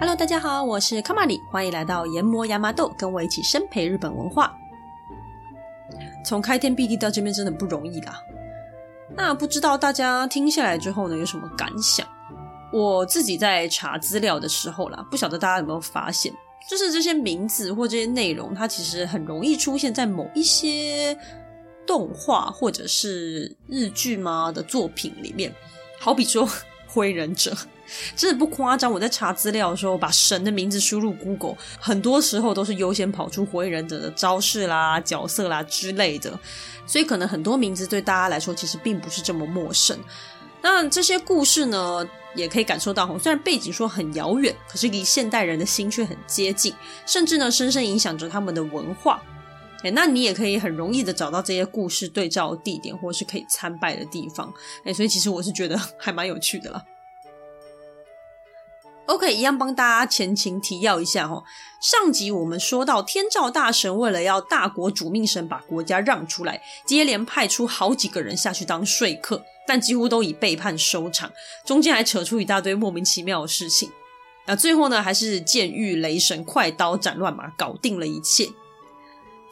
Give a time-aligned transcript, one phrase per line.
[0.00, 4.52] Hello，大家好，我是卡玛里，欢迎来到研磨亚麻豆，跟我一起深培日本文化。
[6.24, 8.20] 从开天辟地到这边真的不容易啦。
[9.14, 12.04] 那不知道大家听下来之后呢，有什么感想？
[12.72, 16.32] 我自己在查资料的时候啦，不晓得大家有没有发现，
[16.68, 21.16] 就是这些名字或这些内容，它其实很容易出现在某一些
[21.86, 25.54] 动画或者是日剧嘛的作品里面。
[26.00, 26.44] 好比说
[26.94, 27.50] 《灰忍者》，
[28.16, 28.90] 真的不夸张。
[28.90, 36.38] 我在查资料的时候，把神的名字输入 Google，很多时候都是优先跑出《火影忍者》的招式啦、角色啦之类的。
[36.86, 39.98] 所以可能很多名字对大家来说其实并不是这么陌生。
[40.60, 46.74] 那这些故事呢，也可以感受到，虽然背景说很遥远，可是离现代人的心却很接近，
[47.06, 49.22] 甚至呢，深深影响着他们的文化。
[49.82, 54.50] 诶，那你也可以很容易的找到这些故事对照地点，或是可以参拜的地方。
[54.84, 56.82] 诶，所以其实我是觉得还蛮有趣的啦。
[59.06, 61.44] OK，一样帮大家前情提要一下齁。
[61.80, 71.30] 上集我们说到，天照大神为了要大国主命神把国家让出来，接连派出好几个人下去当说客，但几乎都以背叛收场。
[71.66, 73.90] 中间还扯出一大堆莫名其妙的事情。
[74.46, 78.50] 那最后呢，还是剑狱雷神快刀斩乱麻，搞定了一切。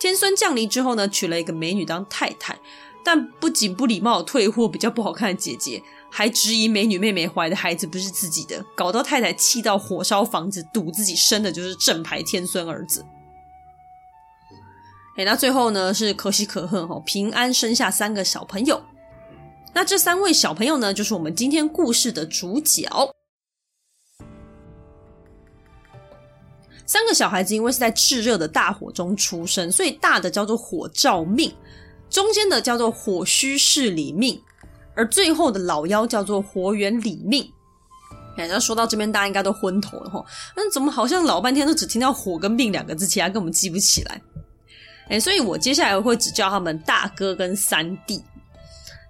[0.00, 2.58] 天孙降临之后呢，娶了一个美女当太太，
[3.04, 5.82] 但不仅不礼貌退货比较不好看的姐姐。
[6.14, 13.02] 还质疑美女妹妹怀的孩子不是自己的，搞到太太气到火烧房子，赌自己生的就是正牌天孙儿子。
[15.16, 18.84] 哎，那最后呢是可喜可贺哈，平安生下三个小朋友。
[19.72, 22.86] 那这三位小朋友呢，就是我们今天故事的主角。
[26.84, 31.50] 三个小孩子因为是在炙热的大火中出生，所以大的叫做火照命，
[32.10, 34.38] 中间的叫做火须势理命。
[34.94, 37.50] 而最后的老妖叫做火远理命，
[38.36, 40.24] 哎，那说到这边，大家应该都昏头了齁。
[40.56, 44.20] 那怎么好像老半天都只听到火跟命两个字，其他根本记不起来？
[45.08, 48.22] 哎，所以我接下来会只叫他们大哥跟三弟。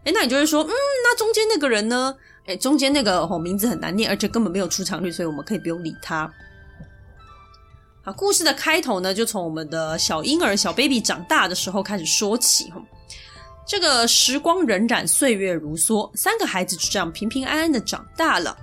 [0.05, 2.15] 哎，那你就会说，嗯，那中间那个人呢？
[2.47, 6.29] 哎，中间那个齁名字很难念，而且根本没有出场率，所以我们可以不用理他。
[8.05, 12.83] 好，故事的开头呢，就从我们的小婴儿小 baby 长大的时候开始说起哈。
[13.65, 18.57] 这个时光荏苒，岁月如梭，三个孩子就这样平平安安的长大了。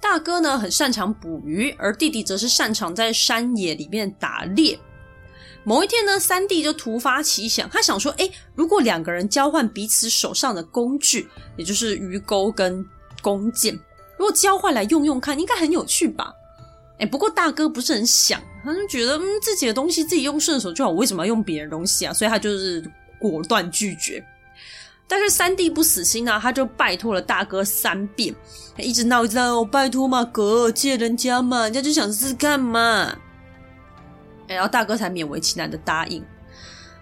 [0.00, 4.78] 大哥呢，很擅长捕鱼，而弟弟则是擅长在山野里面打猎。
[5.62, 12.84] 某一天呢，三弟就突发奇想，他想说：“诶，如果两个人交换彼此手上的工具，也就是鱼钩跟
[13.22, 13.72] 弓箭，
[14.18, 16.32] 如果交换来用用看，应该很有趣吧？”
[16.98, 22.12] 诶，不过大哥不是很想，他就觉得，嗯，自己的东西自己用顺手就好，我为什么要用别人东西啊？
[22.12, 22.84] 所以他就是。
[23.30, 24.24] 果断拒绝，
[25.06, 28.34] 但是三弟不死心啊，他就拜托了大哥三遍，
[28.76, 33.16] 一直闹一直闹，拜托嘛哥，借人家嘛，人家就想试试看嘛，
[34.46, 36.24] 然后大哥才勉为其难的答应。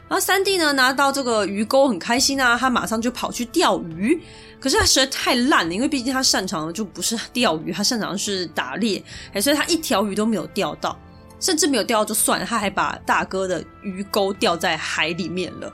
[0.09, 4.21] 然后三弟呢，拿到这个鱼钩很开心啊，他马上就跑去钓鱼，
[4.61, 9.03] 可是他实在太烂了，因为毕竟他擅长的就不是钓鱼，他擅长的是打猎，
[9.41, 10.99] 所以他一条鱼都没有钓到。
[11.41, 15.73] 甚至没有钓到就算了，他还把大哥的鱼钩掉在海里面了，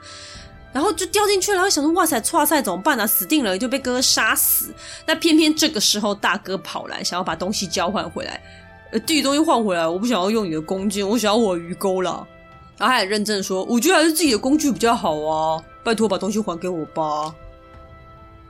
[0.73, 1.57] 然后就掉进去了。
[1.57, 3.07] 然后想说：“哇塞，剉赛怎么办呢？
[3.07, 4.73] 死定了，就被哥哥杀死。”
[5.07, 8.41] 那偏偏这个时候，大哥跑来想要把东西交换回来。
[8.93, 12.27] 呃，弟弟东西换回来，我不想要用你的弓箭，我想要我鱼钩了。
[12.77, 17.35] 然后他也认真说：“我觉得还是自己的工具比较好啊，拜托把东西还给我吧。”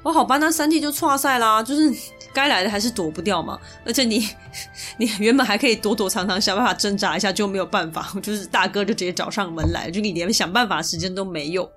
[0.05, 1.95] 哦，好吧，那三弟就剉赛啦，就是。
[2.35, 4.29] 该来的还是躲不掉嘛，而且你
[4.99, 11.69] 你原本还可以躲躲藏藏，想办法挣扎一下，就没有办法， 就是大哥就直接找上门来，就你连想办法时间都没有。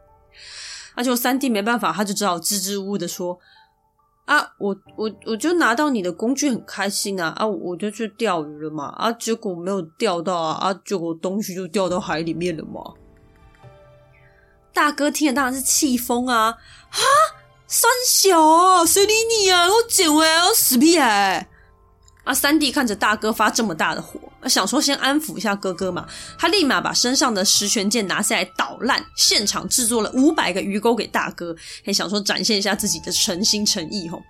[0.95, 3.39] 而且我三弟没办法，他就只好支支吾吾的说
[4.25, 12.93] ：“啊，我我我就拿到你的工具很开心啊，啊，我就去钓鱼了嘛，啊，结果没有钓到啊，啊，结果东西就掉到海里面了嘛。”
[14.73, 16.53] 大哥听了当然是气疯啊，
[16.89, 17.01] 哈！
[17.67, 19.67] 三小啊，谁理你啊？
[19.67, 21.47] 我捡回来要死屁孩！
[22.23, 26.07] 啊，三弟看着大哥发这么大的火，想说先安抚一下哥哥嘛。
[26.37, 31.55] 他立马把身上的十全剑拿下来捣烂，现场制作了五百个鱼钩给大哥，
[31.85, 34.21] 还想说展现一下自己的诚心诚意吼。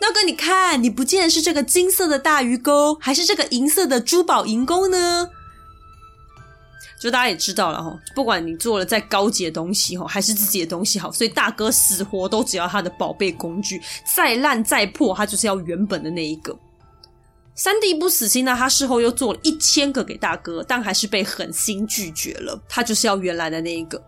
[0.00, 5.28] 那哥，你看，你不见是这个金色的大鱼钩，还是这个银色的珠宝银钩呢？
[7.00, 13.80] 就大家也知道了哈，不管你做了再高级的东西哈，还是自己的东西好，所以大哥死活都只要他的宝贝工具，
[14.14, 16.56] 再烂再破，他就是要原本的那一个。
[17.54, 24.02] 三弟不死心呢，他事后又做了一千个给大哥，但还是被狠心拒绝了，他就是要原来的那一个。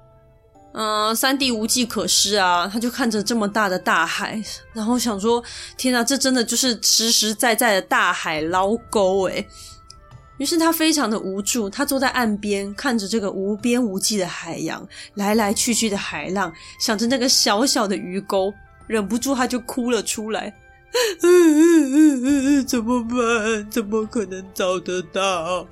[0.73, 4.43] 嗯、三弟无计可施啊，他就看着这么大的大海，
[4.73, 5.41] 然后想说：
[5.77, 9.47] 天哪，这真的就是实实在在的大海捞沟诶。
[10.39, 18.53] 于是他非常的无助，他坐在岸边，看着这个无边无际的海洋，来来去去的海浪，想着那个小小的鱼钩，
[18.89, 20.53] 忍不住他就哭了出来。
[22.67, 23.71] 怎么办？
[23.71, 25.67] 怎么可能找得到？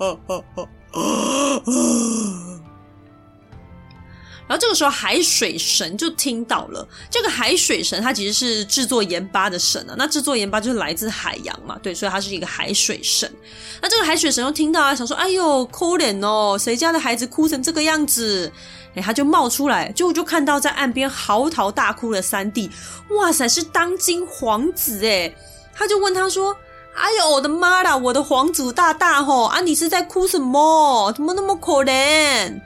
[4.48, 6.86] 然后这个时候，海水神就听到了。
[7.08, 9.94] 这个海水神，他其实是制作盐巴的神啊。
[9.96, 13.32] 那制作盐巴就是来自海洋嘛，对，所以他是一个海水神。
[13.80, 18.52] 那这个海水神又听到啊，想说：“哎呦，可怜哦，谁家的孩子哭成这个样子？”
[18.94, 22.70] 哎，他就冒出来，就就看到在岸边嚎啕大哭的三弟。
[23.10, 25.34] 哇塞，是当今皇子哎！
[25.74, 26.54] 他就问他说
[26.94, 31.10] ：“哎呦，我的妈啦，我的皇祖大大吼啊，你是在哭什么？
[31.12, 32.60] 怎么那么可怜？”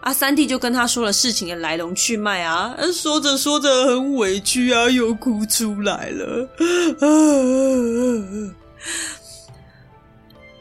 [0.00, 6.48] 啊，三弟就跟他说了事情的来龙去脉啊，说着说着很委屈啊，又哭出来了。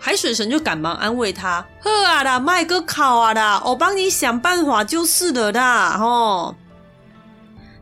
[0.08, 6.56] 海水神就赶忙安慰他：“好啊啦，麦哥考啊啦，我帮你想办法就是了啦。”吼。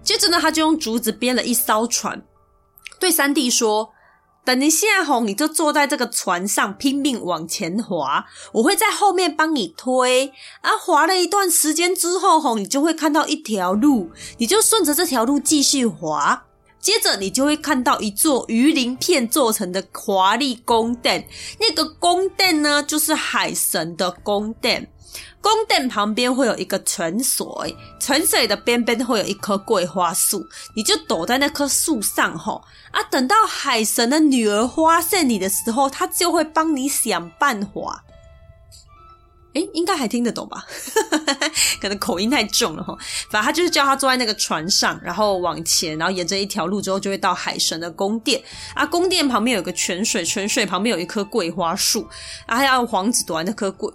[0.01, 2.23] 接着呢，他就用竹子编了一艘船，
[2.99, 3.91] 对三弟说。
[4.43, 10.33] 等一下吼，你就坐在这个船上拼命往前划，我会在后面帮你推。
[10.61, 16.45] 啊，划了一段时间之后吼，你就会看到一条路，你就顺着这条路继续划。
[16.85, 21.27] 接着你就会看到一座鱼鳞片做成的华丽宫殿，
[21.59, 24.87] 那个宫殿呢，就是海神的宫殿。
[25.41, 30.45] 宫殿旁边会有一个泉水，泉水的边边会有一棵桂花树，
[30.75, 32.61] 你就躲在那棵树上吼
[32.91, 33.01] 啊！
[33.09, 38.03] 等到海神的女儿发现你的时候，她就会帮你想办法。
[39.55, 40.63] 诶，应该还听得懂吧？
[41.81, 42.95] 可能口音太重了哈。
[43.29, 48.41] 反正他就是叫他坐在那个船上，然后往前，然后沿着一条路之后就会到海神的宫殿
[48.73, 48.85] 啊。
[48.85, 52.07] 宫殿旁边有个泉水，泉水旁边有一棵桂花树
[52.45, 53.91] 啊，还要皇子躲在那棵桂。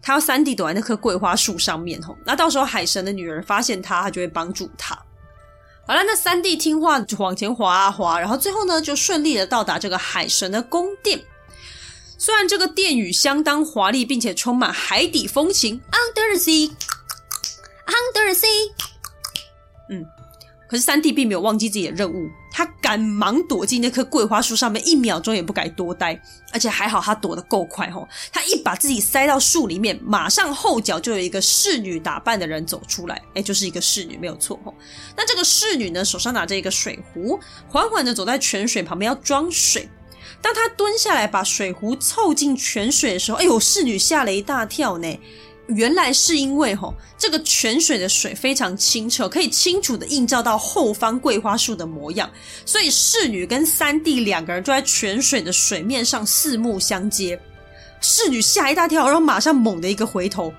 [0.00, 4.98] 他要三弟躲在那棵桂花树上面吼，那到时候海神的女儿发现他，他就会帮助他。
[5.86, 11.20] 好了，那三弟听话就往前滑啊滑，然后最后呢就顺利的到达这个海神的宫殿。
[12.24, 18.70] 虽然这个殿宇相当华丽，并且充满海底风情，Under the sea，Under the sea，
[19.90, 20.06] 嗯。
[20.68, 26.22] 可是三弟并没有忘记自己的任务，他赶忙躲进那棵桂花树上面，一秒钟也不敢多待。
[26.52, 34.72] 而且还好他躲得够快吼，他一把自己塞到树里面，马上后脚就有一个侍女打扮的人走出来，哎，就是一个侍女没有错吼。
[35.16, 39.88] 那这个侍女呢，手上拿着一个水壶，缓缓的走在泉水旁边要装水。
[40.42, 45.20] 当他蹲下来把水壶凑近泉水的时候，哎呦，侍女吓了一大跳呢。
[45.68, 52.28] 原来是因为吼，这个泉水的水非常清澈，可以清楚的映照到后方桂花树的模样，
[52.66, 57.40] 所以侍女跟三弟两个人就在泉水的水面上四目相接。
[58.00, 60.52] 侍女吓一大跳，然后马上猛的一个回头，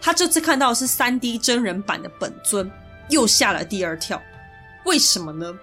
[0.00, 2.68] 她这次看到的是三 D 真人版的本尊，
[3.10, 4.20] 又吓了第二跳。
[4.86, 5.54] 为什么呢？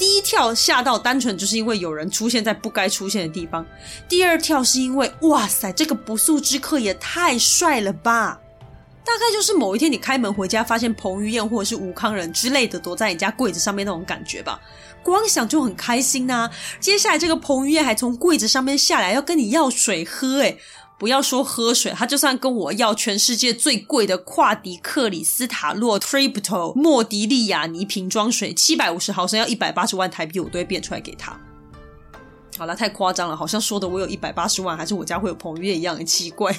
[0.00, 3.66] 第一跳吓到，单纯就是因为有人出现在不该出现的地方。
[4.08, 8.40] 第二跳是因为，哇塞，这个不速之客也太帅了吧！
[9.04, 14.58] 大概就是某一天你开门回家，发现彭于晏或者是吴康仁之类的躲在你家柜子上面那种感觉吧。
[15.02, 16.50] 光想就很开心呐、啊。
[16.80, 20.58] 接下来这个彭于晏还从柜子上面下来，要跟你要水喝，诶
[21.00, 31.34] 不要说喝水，他就算跟我要全世界最贵的夸迪克里斯塔洛 Tripto 莫迪利亚尼瓶装水，七百五十毫升要一百八十万台币，我都会变出来给他。
[32.58, 36.54] 好了，太夸张了，好像说的我有一百八十万，还是我家会有彭于晏一样，很奇怪。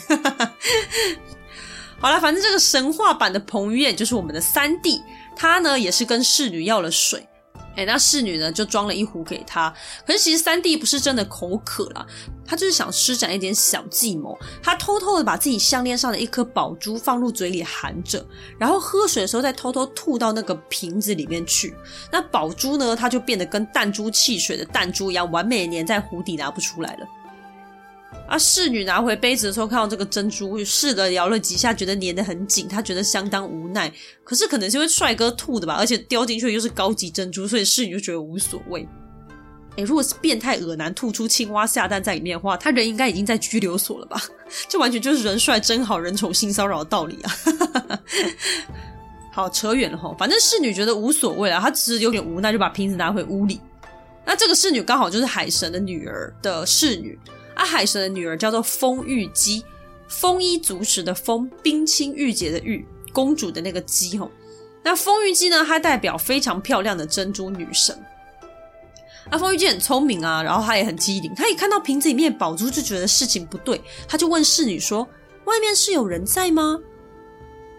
[2.01, 4.99] 好了，反正这个神话版的彭于晏就是我们的三弟，
[5.35, 7.27] 他呢也是跟侍女要了水。
[7.75, 9.73] 哎，那侍女呢就装了一壶给他。
[10.05, 12.05] 可是其实三弟不是真的口渴了，
[12.45, 14.37] 他就是想施展一点小计谋。
[14.61, 18.25] 他偷偷的把自己项链上的一颗宝珠放入嘴里含着，
[18.59, 21.73] 然后喝水的时候再偷偷吐到那个瓶子里面去。
[22.11, 27.07] 那宝珠呢，它就变得跟弹珠汽水的弹珠一样，完美粘在壶底，拿不出来了。
[28.27, 28.37] 啊！
[28.37, 33.91] 侍女拿回杯子的时候，看到这个珍珠，试着摇了几下，觉得粘得很紧，她觉得相当无奈。
[34.23, 38.87] 可是可能是因为帅哥吐的吧，而且掉进去又是高级珍珠，所以侍女就觉得无所谓。
[39.77, 44.21] 哎，如果是变态恶男吐出青蛙下蛋在里面的话，他人应该已经在拘留所了吧？
[44.69, 47.31] 这完全就是人帅真好人丑性骚扰的道理啊！
[49.33, 53.61] 好，扯远了哈，反正侍女觉得无所谓啊，她只是有点无奈，就把瓶子拿回屋里。
[54.25, 57.17] 那这个侍女刚好就是海神的女儿的侍女。
[57.61, 59.63] 阿，海神的女儿叫做丰玉姬，
[60.07, 64.31] 丰衣足食的丰，冰清玉洁的玉，公主的那个鸡吼。
[64.81, 67.95] 那丰玉姬呢，她代表非常漂亮的珍珠女神。
[69.29, 75.07] 那丰玉姬很聪明啊，然后她也很机灵，她一看到瓶子里面宝珠就觉得事情不对，她就问侍女说
[75.45, 76.79] ：“外面是有人在吗？”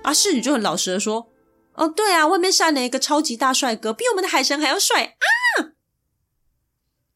[0.04, 1.26] 啊，侍女就很老实的说
[1.74, 5.10] ：“哦，对啊，外面站了一个超级大帅哥，比我们的海神还要帅啊！”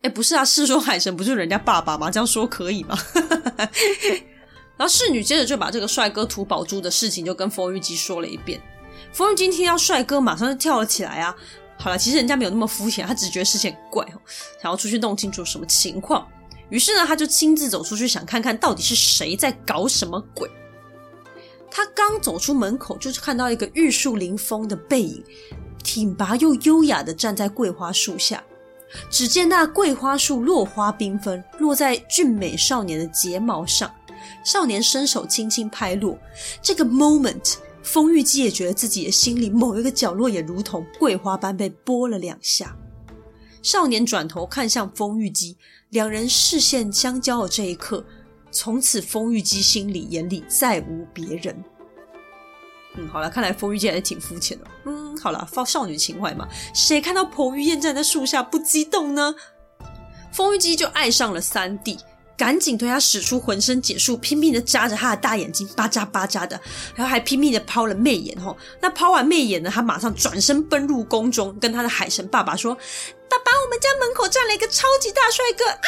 [0.06, 2.08] 哎，不是啊，是说海神不就是人家爸爸吗？
[2.08, 2.96] 这样说可以吗？
[4.78, 8.60] 然后侍女接着就把这个帅哥吐宝珠的事情就跟冯玉姬说了一遍。
[9.12, 11.34] 冯玉姬听到帅哥，马上就跳了起来啊！
[11.76, 14.20] 好了，其实人家没有那么肤浅，他只觉得事情很怪哦，
[14.62, 16.24] 想要出去弄清楚什么情况。
[16.68, 20.48] 于是呢，他就亲自走出去，想看看到底是谁在搞什么鬼。
[21.68, 25.24] 他刚走出门口，就是看到一个玉树临风的背影，
[25.82, 28.40] 挺拔又优雅的站在桂花树下。
[29.10, 33.92] 只见那桂花树落花缤纷，落在俊美少年的睫毛上，
[34.44, 36.18] 少年伸手轻轻拍落，
[36.62, 37.56] 这个 moment。
[37.82, 42.76] 风玉姬也觉得自己的心里某一个角落也如同桂花般被拨了两下。
[43.62, 45.56] 少年转头看向丰玉姬，
[45.90, 48.04] 两人视线相交的这一刻，
[48.50, 51.56] 从此丰玉姬心里眼里再无别人。
[52.96, 54.66] 嗯，好了，看来丰玉姬还是挺肤浅的。
[54.84, 59.34] 嗯，好了，放少女情怀嘛，谁看到彭于晏站在树下不激动呢？
[60.32, 61.98] 风玉姬就爱上了三弟。
[62.38, 66.60] 赶紧对他使出浑身解数，拼命的扎着他的大眼睛，巴扎巴扎的，
[66.94, 68.54] 然后还拼命的抛了媚眼吼。
[68.78, 72.74] 那抛完媚眼呢，他马上转身奔入宫中，跟他的海神爸爸说
[73.26, 75.78] ：“爸爸，我们家门口站了一个超级大帅哥啊！”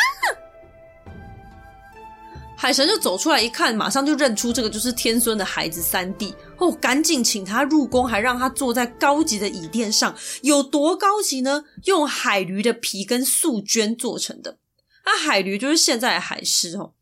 [2.60, 10.12] 海神就走出来一看，马上就认出这个就是天孙的孩子三弟哦，赶紧请他入宫，还让他坐在高级的椅垫上，
[10.42, 11.62] 有多高级呢？
[11.84, 14.58] 用海驴的皮跟素绢做成的。
[15.06, 16.94] 那海驴就是现在的海狮哦，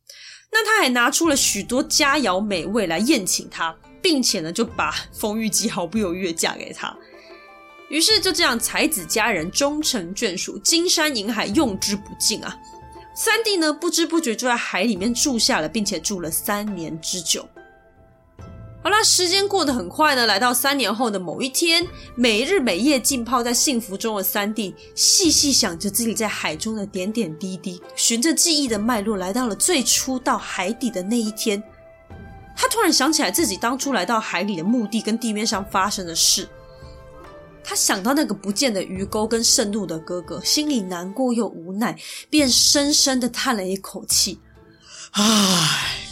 [0.53, 6.95] 那他还拿出了许多佳肴美味来宴请他，并且呢就把丰玉姬毫不犹豫的嫁给他。
[7.89, 12.55] 于是就这样，才子佳人终成眷属，金山银海用之不尽啊！
[13.19, 17.49] 三弟呢不知不觉就在海里面住下了，并且住了三年之久。
[18.85, 20.27] 好啦，时间过得很快呢。
[20.27, 31.61] 来到三年后的某一天，每日每夜浸泡在幸福中的三弟，细细想着自己在海中的点点滴滴，循着记忆的脉络，来到了最初到海底的那一天。
[32.55, 36.47] 他突然想起来自己当初来到海里的目的跟地面上发生的事。
[37.69, 41.99] 他想到那个不见的鱼钩跟盛怒的哥哥，心里难过又无奈，
[42.31, 44.39] 便深深的叹了一口气
[45.11, 46.03] ：“唉。”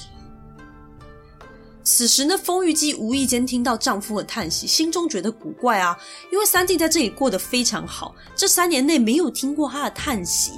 [1.86, 5.96] 此时呢，丰玉姬无意间听到丈夫的叹息，心中觉得古怪啊，
[6.32, 10.52] 因为三弟在这里过得非常好，这三年内没有听过他的叹息，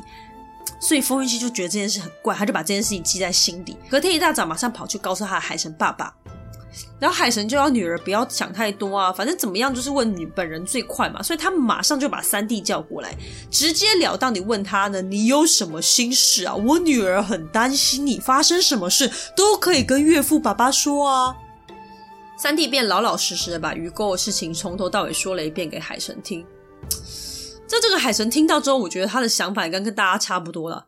[0.81, 3.77] 所以丰玉姬就觉得这件事很怪，他就把这件事情记在心里。
[3.91, 6.15] 隔天一大早，马上跑去告诉他的海神爸爸。
[6.99, 13.15] 然后海神就要女儿不要想太多啊，反正怎么样就是问女本人最快嘛，所以他马上就把三弟叫过来，
[13.51, 16.55] 直截了当你问他呢，你有什么心事啊？
[16.55, 21.37] 我女儿很担心你，发生什么事都可以跟岳父爸爸说啊。
[22.39, 26.45] 三弟便老老实实的把鱼钩的事情从头到尾说了一遍给海神听。
[27.67, 30.87] 在这个海神听到之后，我觉得他的想法跟跟大家差不多了。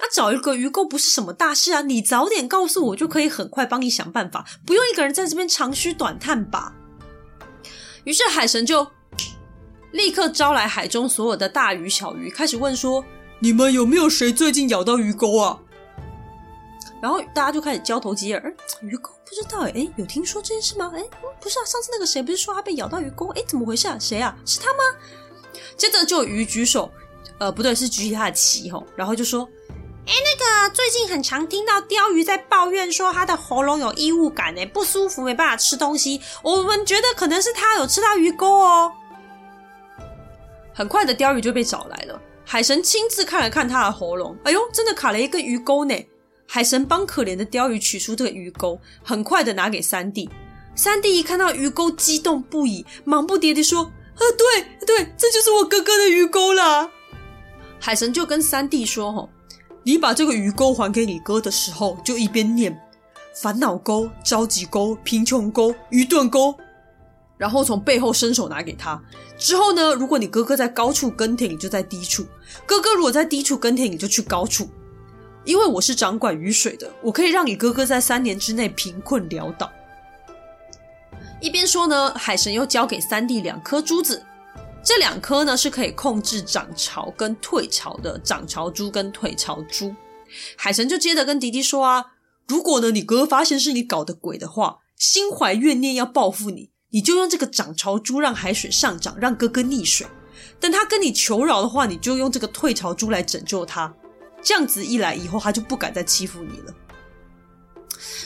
[0.00, 6.72] 那找一个鱼钩不是什么大事啊，你早点告诉我，就可以很快帮你想办法，不用一个人在这边长吁短叹吧。
[8.04, 8.86] 于是海神就
[9.90, 13.04] 立刻招来海中所有的大鱼小鱼，开始问说
[13.40, 15.58] ：“你们有没有谁最近咬到鱼钩啊？”
[17.02, 20.92] 然后大家就开始交头接耳：“鱼钩不知道哎，有听说这件事吗？
[20.94, 21.02] 哎，
[21.40, 23.26] 不是啊，上次那个谁不是说他被咬到鱼钩？
[23.30, 23.98] 哎，怎么回事啊？
[23.98, 24.36] 谁啊？
[24.46, 24.78] 是他吗？”
[25.76, 26.88] 接着就有鱼举手，
[27.38, 29.48] 呃，不对，是举起他的旗吼，然后就说。
[30.08, 36.18] 哎，那个最近很常听到鯛鱼在抱怨说它的喉咙有异物感，哎，不舒服，没办法吃东西。
[36.42, 38.90] 我们觉得可能是它有吃到鱼钩哦。
[40.72, 42.18] 很快的，鯛鱼就被找来了。
[42.42, 45.94] 海神亲自看了看它的喉咙，哎呦，真的卡了一个鱼钩呢。
[46.46, 50.30] 海神帮可怜的鯛鱼取出这个鱼钩，很快的拿给三弟。
[50.74, 53.82] 三弟一看到鱼钩，激动不已，忙不迭地说
[54.16, 56.90] ：“啊，对对，这就是我哥哥的鱼钩啦。”
[57.78, 59.28] 海神就跟三弟说：“吼。”
[59.82, 62.78] 你把这个鱼钩还给你哥的时候，就一边念
[63.34, 66.54] 烦恼钩、着急钩、贫穷钩、愚钝钩，
[67.36, 69.00] 然后从背后伸手拿给他。
[69.38, 72.24] 之后呢，如果你哥哥在高处耕田，你就在低处；
[72.66, 74.68] 哥哥如果在低处耕田，你就去高处。
[75.44, 79.70] 因为我是掌管雨水的，我可以让你哥哥在三年之内贫困潦倒。
[81.40, 84.22] 一边说呢，海神又交给三弟两颗珠子。
[84.88, 89.94] 这两颗呢是可以控制涨潮跟退潮的涨潮珠跟退潮珠。
[90.56, 92.12] 海神就接着跟弟弟说啊，
[92.46, 100.06] 如果呢你哥发现是你搞的鬼的话，心怀怨念要报复你，你就用这个涨潮珠让海水上涨，让哥哥溺水。
[100.58, 103.94] 等他跟你求饶的话，你就用这个退潮珠来拯救他。
[104.40, 106.74] 这样子一来，以后他就不敢再欺负你了。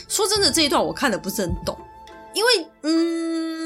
[0.07, 1.77] 说真的，这一段我看的不是很懂，
[2.33, 3.62] 因为嗯，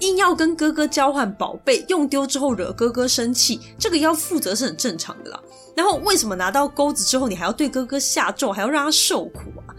[0.00, 5.40] 硬要跟哥哥交换宝贝，用丢之后惹哥哥生气，这个要负责是很正常的啦。
[5.76, 9.74] 然后为什么拿到钩子之后，你还要对哥哥下咒，还要让他受苦啊？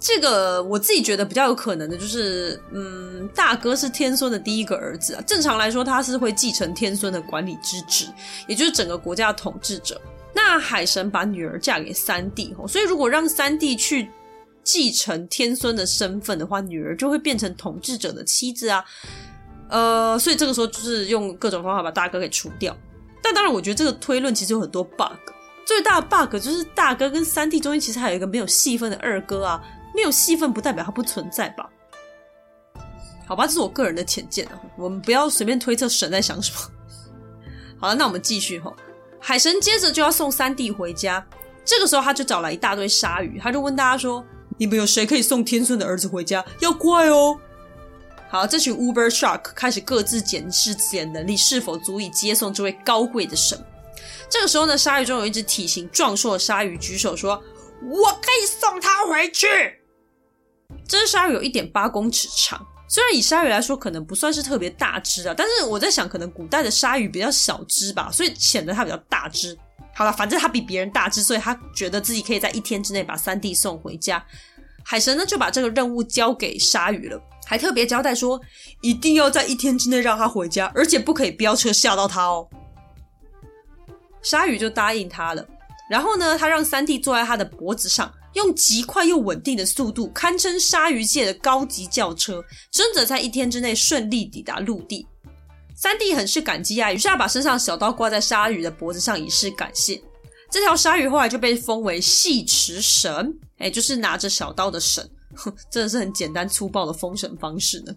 [0.00, 5.22] 这个我自己觉得比较有可能的就是，嗯，大哥是天孙的第一个儿子啊。
[5.24, 8.06] 正常来说，他是会继承天孙的管理之职，
[8.48, 10.00] 也就是整个国家的统治者。
[10.34, 14.10] 那海神把女儿嫁给三弟，所以如果让三弟去
[14.62, 18.84] 继承天孙的身份的话，女儿就会变成统治者的妻子啊。
[19.68, 22.76] 呃，所以这个时候就是用各种方法把大哥给除掉。
[23.22, 25.16] 但当然，我觉得这个推论其实有很多 bug。
[25.64, 29.62] 最大的 bug 就是大哥跟三弟中间其实还有一个没有戏份的二哥啊。
[29.94, 31.68] 没有戏份不代表他不存在吧？
[33.26, 34.58] 好吧，这是我个人的浅见啊。
[34.76, 36.58] 我们不要随便推测神在想什么。
[37.78, 38.74] 好了，那我们继续哈。
[39.20, 41.22] 海神接着就要送三弟回家，
[41.62, 44.24] 这个时候他就找来一大堆鲨鱼，他就问大家说
[44.62, 46.44] ：“你们有谁可以送天孙的儿子回家？
[46.60, 47.36] 要快哦！”
[48.30, 53.60] 好，这群 Uber Shark 开始各自检视自己的能力是否足以接送这位高贵的神。
[54.30, 57.42] 这个时候呢，鲨鱼中有一只体型壮硕的鲨鱼举手说
[57.82, 59.48] ：“我可以送他回去。”
[60.86, 69.58] 这只鲨鱼有一点八公尺长，虽然以鲨鱼来说可能不算是特别大只啊，但是我在想，可能古代的鲨鱼比较小只吧，所以显得它比较大只。
[69.92, 74.24] 好了，反正它比别人大只，所以他觉得自己可以在一天之内把三弟送回家。
[74.84, 78.40] 海神呢就把这个任务交给鲨鱼了，还特别交代说，
[78.80, 82.48] 一定要在一天之内让他回家，而且不可以飙车吓到他哦。
[84.22, 85.46] 鲨鱼就答应他了，
[85.90, 88.12] 然后呢，他让三弟坐在他的脖子上。
[88.34, 95.06] 用极快又稳定的速度，堪称鲨鱼界的高级轿车，真的在一天之内顺利抵达陆地。
[95.76, 100.02] 三弟很是感激啊，于是他把身上小刀挂在鲨鱼的脖子上以示感谢。
[100.50, 105.08] 这条鲨鱼后来就被封为细齿神，哎，就是拿着小刀的神，
[105.70, 107.94] 真的是很简单粗暴的封神方式呢。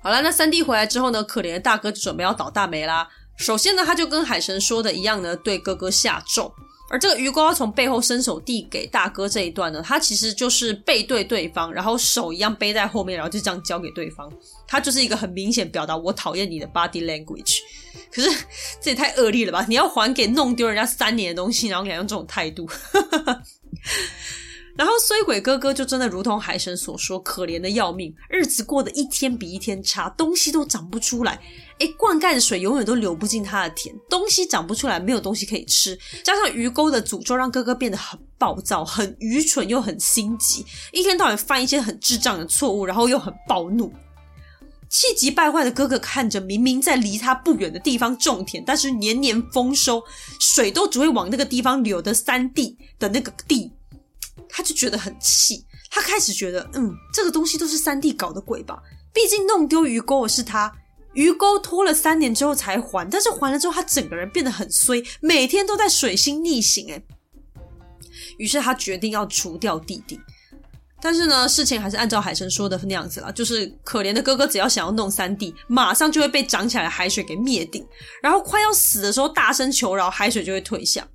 [0.00, 3.08] 好了，那三弟回来之后呢，可怜的大哥就准备要倒大霉啦。
[3.36, 6.52] 首先呢，他就跟海神说的一样呢，对哥哥下咒。
[6.90, 14.32] 而这个鱼钩要从背后伸手递给大哥这一段呢，他其实就是背对对方，然后手一样背在后面，然后就这样交给对方。
[14.66, 17.58] 他就是一个很明显表达我讨厌你的 body language。
[18.10, 18.30] 可是
[18.80, 19.66] 这也太恶劣了吧？
[19.68, 22.66] 你要还给弄丢人家三年的东西，然后给他用这种态度。
[24.76, 31.40] 然后衰鬼哥哥就真的如同海神所说，可怜的要命，日子过得一天比一天差，东西都长不出来。
[31.78, 35.98] 诶，灌溉的水永远都流不进他的田，东西长不出来，没有东西可以吃。
[36.22, 43.92] 加上鱼钩的诅咒，让哥哥变得很暴躁、很愚蠢又很心急，一天到晚犯一些很智障的错误，然后又很暴怒。
[44.90, 50.02] 气急败坏的哥哥看着明明在离他不远的地方种田，但是年年丰收，
[50.40, 53.72] 水都只会往那个地方流的三弟的那个地。
[54.48, 58.82] 他就觉得很气，他开始觉得，嗯，这个东西都是三弟搞的鬼吧？
[59.12, 60.72] 毕竟弄丢鱼钩的是他，
[61.12, 66.90] 鱼钩拖了三年之后才还，但是还了之后，他整个人变得很衰，每天都在水星逆行。
[66.90, 67.02] 哎，
[68.38, 70.18] 于是他决定要除掉弟弟。
[71.00, 77.86] 但是呢，事情还是按照海神说的那样子啦，就是可怜的哥哥只要想要弄三弟，马上就会被涨起来的海水给灭顶，
[78.22, 81.06] 然后快要死的时候大声求饶，海水就会退下。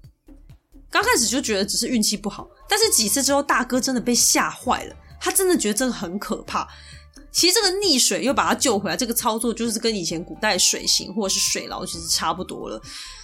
[0.90, 4.96] 刚开始就觉得只是运气不好，但是几次之后，大哥真的被吓坏了。
[5.20, 6.68] 他真的觉得这个很可怕。
[7.32, 12.80] 其实这个溺水又把他救回来，这个操作就是跟以前古代水刑或者是水牢其实差不多了。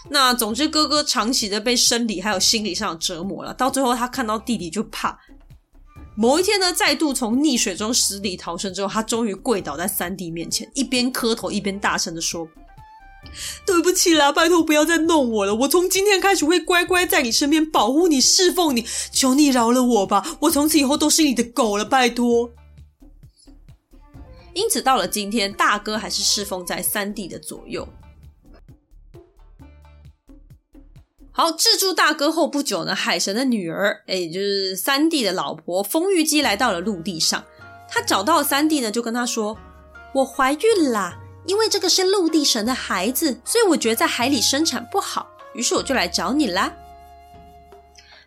[0.09, 5.17] 那总之，哥哥长期的被生理还有心理上折磨了，到最后他看到弟弟就怕。
[6.21, 12.45] 某一天呢，再度从溺水中死里逃生之后，他终于跪倒在三弟面前，一边磕头一边大声的说。
[13.65, 15.55] 对不起啦，拜托不要再弄我了。
[15.55, 20.37] 我从今天开始会乖乖在你身边保护你、侍奉你，求你饶了我吧。
[20.41, 22.51] 我从此以后都是你的狗了，拜托。
[24.53, 27.87] 因此，到了今天，大哥还是侍奉在三弟的左右。
[31.39, 37.41] 好，治住大哥后不久呢，海神的女儿，也就是三弟的老婆风玉姬来到了陆地上。
[37.87, 39.57] 她找到三弟呢，就跟他说
[40.13, 46.73] ：“我怀孕啦。”因为这个是陆地神的孩子，所以我觉得在海里生产不好，于是我就来找你啦。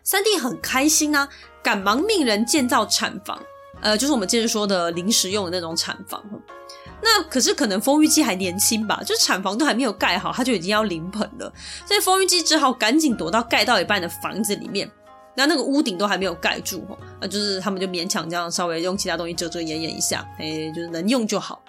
[0.03, 1.29] 三弟很开心啊，
[1.61, 3.39] 赶忙命人建造产房，
[3.83, 6.19] 呃，就是我们之前说的临时用的那种产房。
[7.03, 11.51] 那可是可能风玉姬还年轻吧，就产房都还没有盖好，他就已经要临盆了，
[11.85, 14.89] 所以风玉姬只好赶紧躲到盖到一半的房子里面。
[15.35, 21.61] 那那个屋顶都还没有盖住哦，那就是他们就勉强这样稍微用其他东西遮遮掩掩一下，哎，就是能用就好。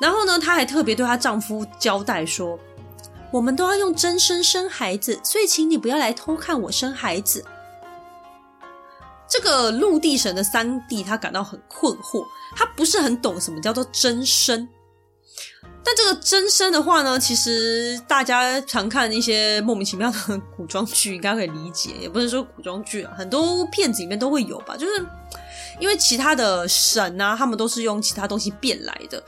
[0.00, 2.58] 然后呢，她还特别对她丈夫交代说
[3.32, 7.44] ：“我们都要用真身生孩子，所以请你不要来偷看我生孩子。”
[9.32, 12.22] 这个陆地神的三弟他感到很困惑，
[12.54, 14.68] 他不是很懂什么叫做真身。
[15.82, 21.92] 但这个真身的话呢，其实大家常看一些莫名其妙的古装剧，应该可以理解。
[21.98, 24.76] 也不是说古装剧啊，很多片子里面都会有吧。
[24.76, 25.04] 就是
[25.80, 29.20] 因为其他的神啊，他们都是用其他东西变来的，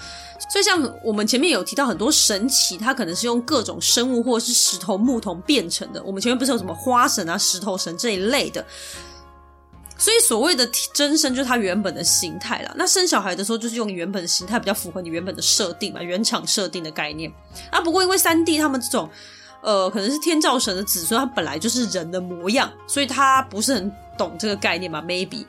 [0.53, 6.03] 所以像我们前面有提到很多神奇，它可能是用各种生物或者是石头、木头变成的。
[6.05, 8.65] 我们前面不是有什么花神啊、石头神这一类的。
[9.97, 12.75] 所以所谓的真身就是他原本的形态啦。
[12.77, 17.33] 那生小孩的时候就是用原本的形态，比较符合你原本的设定嘛，原厂设定的概念
[17.71, 17.81] 啊。
[17.81, 19.09] 不过因为三弟他们这种，
[19.63, 25.01] 呃，可能是天照神的子孙，他本来就是人的模样，所以他不是很懂这个概念嘛。
[25.01, 25.47] Maybe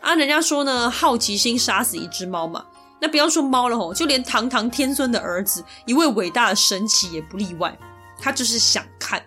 [0.00, 2.66] 啊，人家说呢，好奇心杀死一只猫嘛。
[3.00, 7.78] 那不要说猫了吼，就连堂堂天孙的儿子，一位伟大的神祇也不例外，
[8.18, 9.22] 他就是想看。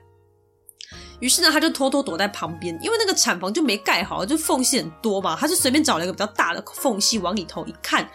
[1.20, 5.36] 于是呢，他就偷偷躲在旁边，因为那个产房就没盖好，就缝隙很多嘛。
[5.40, 8.10] 他就随便找了一个比较大的缝隙，往里头一看，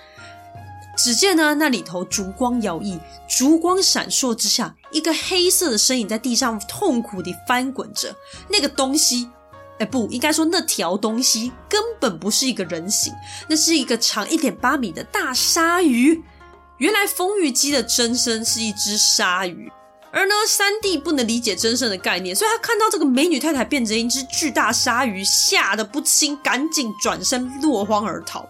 [0.97, 8.15] 只见呢，那里头烛光摇曳，烛光闪烁之下，一个黑色的身影在地上痛苦地翻滚着。
[8.49, 9.29] 那个东西，
[9.79, 13.13] 哎，不应该说那条东西根本不是一个人形，
[13.49, 16.23] 那是一个长一点八米的大鲨鱼。
[16.79, 19.71] 原来风玉姬的真身是一只鲨鱼。
[20.15, 28.49] 而呢，三弟不能理解真身的概念，所以他看到这个美女太太变成一只巨大鲨鱼，吓得不轻，赶紧转身落荒而逃。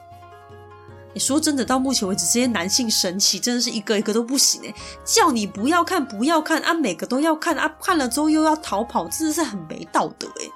[1.14, 4.74] 你说真的，到目前为止，这些男性神奇真的是一个一个都不行诶，
[5.06, 10.50] 叫你不要看，不要看啊，每个都要看啊，看了之后又要逃跑，真的是很没道德诶。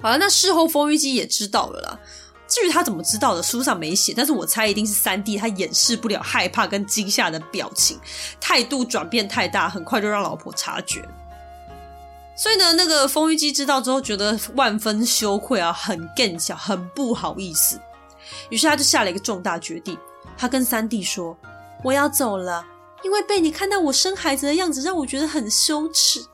[0.00, 2.00] 好了，那事后丰玉姬也知道了啦。
[2.48, 7.98] 至于他怎么知道的，书上没写，但是我猜一定是三弟他掩饰不了害怕跟惊吓的表情，
[8.40, 11.06] 态度转变太大，很快就让老婆察觉。
[12.36, 17.80] 所以呢，那个风玉姬知道之后，觉得万分羞愧啊，很更小，很不好意思。
[18.50, 19.96] 于是他就下了一个重大决定，
[20.36, 21.36] 他跟三弟说
[21.82, 22.64] ：“我要走了，
[23.02, 26.24] 因为被你看到我生孩子的样子，让我觉得很羞耻。”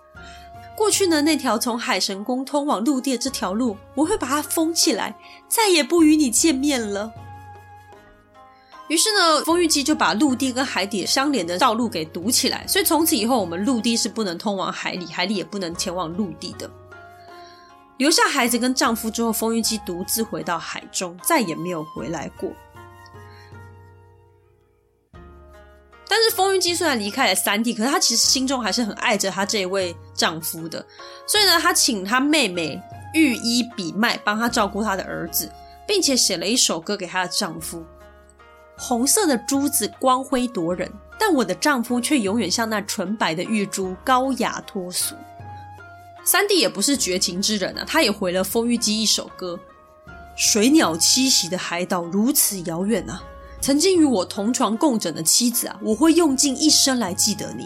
[0.83, 5.16] 过去呢，那条从海神宫通往陆地的这条路，我会把它封起来，
[5.47, 7.09] 再也不与你见面了。
[8.88, 16.68] 于是呢，丰玉姬就把陆地跟海底相连的道路给堵起来，所以从此以后，我们陆地是不能通往海里，海里也不能前往陆地的。
[17.99, 22.51] 留下孩子跟丈夫之后，丰玉姬独自回到海中，再也没有回来过。
[26.62, 30.87] 姬虽然离开了三弟，可是她其实心中还是很爱着她这一位丈夫的。
[31.27, 32.81] 所以呢，她请她妹妹
[33.12, 35.51] 御医比麦帮她照顾她的儿子，
[35.87, 37.85] 并且写了一首歌给她的丈夫：
[38.79, 45.14] 红色的珠子光辉夺人，但我的丈夫却永远像那纯白的玉珠，高雅脱俗。
[46.25, 49.59] 三弟也不是绝情之人啊，他也回了风玉姬一首歌：
[50.37, 53.22] 水鸟栖息的海岛如此遥远啊。
[53.62, 57.64] 曾经与我同床共枕的妻子啊，我会用尽一生来记得你。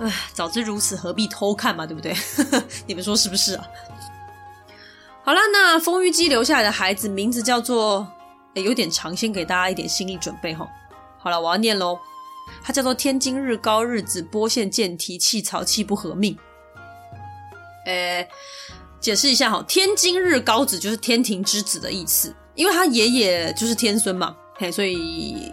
[0.00, 2.14] 唉，早知如此，何必偷看嘛，对不对？
[2.86, 3.66] 你们说是不是啊？
[5.24, 8.06] 好啦，那风玉姬留下来的孩子名字叫做……
[8.54, 10.68] 有点长，先给大家一点心理准备哈。
[11.18, 11.98] 好了，我要念喽，
[12.62, 16.36] 他叫做天津日高日子波线剑提气曹气不合命。
[17.86, 18.28] 诶，
[19.00, 22.34] 解释一下哈，天津日高子就是天庭之子的意思。
[22.54, 25.52] 因为他爷爷就是天孙嘛，嘿，所以，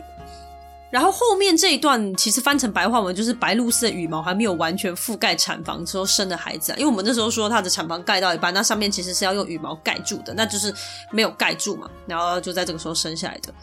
[0.90, 6.76] 然后后面这一段其实翻成白话文就是白鹭鸶的羽毛还没有完全覆盖产房之后生的孩子啊。
[6.78, 10.74] 因为我们那时候说他的产房盖到一半，那上面其实是要用羽毛盖住的，那就是
[11.12, 13.54] 没有盖住嘛，然后就在这个时候生下来的。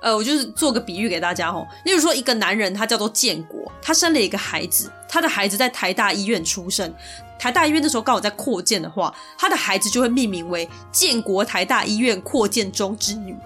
[0.00, 6.92] 呃，我就是做个比喻给大家哦，例如说一个男人他叫做建国，他生了一个孩子，他的孩子在台大医院出生。
[7.38, 13.36] 台大医院那时候刚好在扩建的话，他的孩子就会命名为建国台大医院扩建中之女，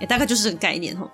[0.00, 1.10] 哎，大概就是这个概念吼。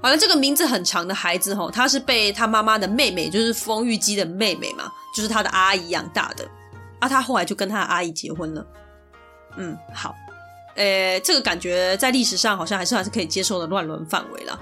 [0.00, 6.46] 好了，这个名字很长的孩子吼，他是被他妈妈的妹妹，就是丰玉姬的妹妹嘛，就是他的阿姨养大的，
[7.00, 8.66] 啊，他后来就跟他的阿姨结婚了。
[9.56, 10.14] 嗯，好，
[10.74, 14.58] 诶，这个感觉在历史上好像还是还是可以接受的乱伦范围啦，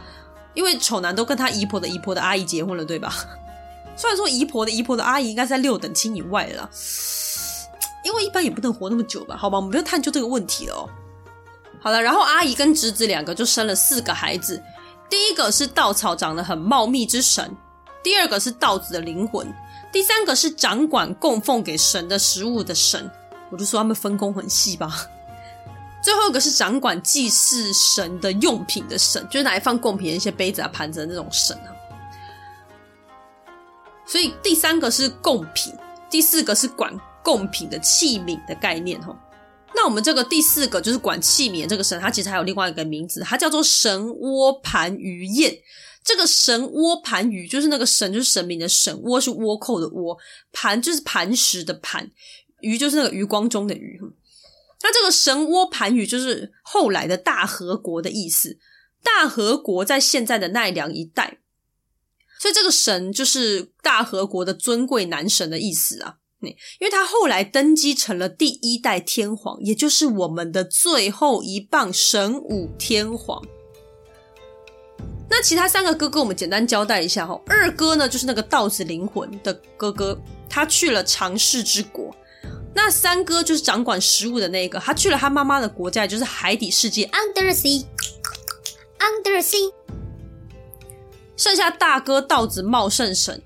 [0.55, 3.15] 因为丑男都跟他姨婆的姨婆的阿姨结婚了，对吧？
[3.97, 6.71] 虽然说姨婆的姨婆的阿姨应该在六等亲以外了啦，
[8.05, 9.37] 因为一般也不能活那么久吧？
[9.37, 10.89] 好吧，我们不要探究这个问题了哦。
[11.81, 14.63] 好了，然后阿姨跟侄子两个就生了四个孩子。
[15.11, 17.55] 第一个是稻草长得很茂密之神，
[18.03, 19.53] 第二个是稻子的灵魂，
[19.93, 23.11] 第三个是掌管供奉给神的食物的神。
[23.51, 25.07] 我就说他们分工很细吧。
[26.03, 31.71] 最后一个是掌管祭祀神的用品的神，就是拿来放贡品的一些杯子啊、盘子的那种神啊。
[34.05, 35.73] 所以第三个是贡品，
[36.11, 39.17] 第四个是管贡品的器皿的概念哈。
[39.75, 45.57] 那我们这个第四个就是管器皿的这个神，它其实还有另外一个名字，它叫做神窝盘鱼宴。
[46.05, 50.19] 这个神窝盘鱼就是那个神就是神明的神，窝是倭寇的窝，
[50.53, 52.11] 盘就是磐石的盘，
[52.61, 54.01] 鱼就是那个余光中的余。
[54.83, 58.59] 那这个神窝盘盂就是后来的大和国的意思，
[59.03, 61.39] 大和国在现在的奈良一带，
[62.41, 66.17] 所以这个神就是大和国的尊贵男神的意思啊。
[66.45, 73.41] 因为他后来登基成了第一代天皇，也就是我们的最后一棒神武天皇。
[75.31, 77.41] 那其他三个哥哥，我们简单交代一下哈。
[77.47, 82.13] 二哥呢，就是那个稻子灵魂的哥哥，他去了长世之国。
[82.75, 89.73] 那三哥就是掌管食物的那个，他去了他妈妈的国家，就是海底世界 （Under Sea），Under Sea。
[91.37, 93.43] 剩下大哥道子茂盛神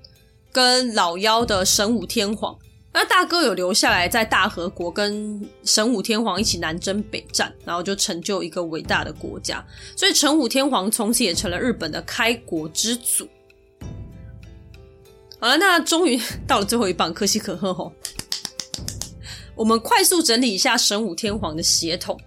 [0.51, 2.57] 跟老妖的神武天皇。
[2.93, 9.63] 那大哥有留下来在大和国跟神武天皇一起南征北战，然后就成就一个伟大的国家，
[9.95, 13.27] 所以神武天皇从此也成了日本的开国之祖。
[15.39, 17.93] 好了，那终于到了最后一棒，可喜可贺吼。
[19.57, 22.17] 我们快速整理一下神武天皇的血统。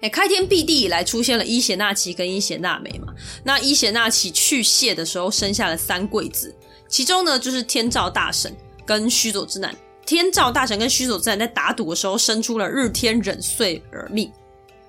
[0.00, 3.14] 哎，开天辟地以来出现了伊邪那岐跟伊邪那美嘛。
[3.44, 6.54] 那伊邪那岐去世的时候生下了三贵子，
[6.88, 9.74] 其中呢就是天照大神跟须佐之男。
[10.04, 14.30] 天照大神跟须佐之男在打赌的时候生出了日天忍穗耳命。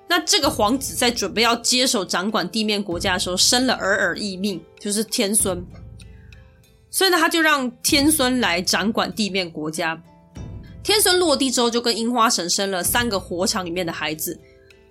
[0.08, 5.64] 那这个皇子在准备要接手掌管地面国家的时候生了耳耳异命，就是天孙。
[6.90, 10.00] 所以呢，他就让天孙来掌管地面国家。
[10.86, 14.38] 天孙落地之后，就跟樱花神生了三个火场里面的孩子，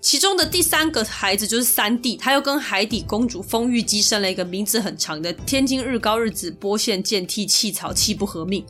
[0.02, 8.66] 其中的第三个孩子就是三弟，他又跟海底公主丰玉姬生了一个名字很长的天津日高日子波线剑替气草气不合命。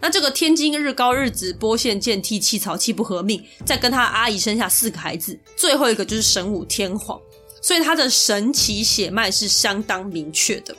[0.00, 7.20] 那这个天津日高日子波线剑替气草气不合命，再跟他阿姨生下四个孩子，最后一个就是神武天皇，
[7.60, 10.74] 所以他的神奇血脉是相当明确的。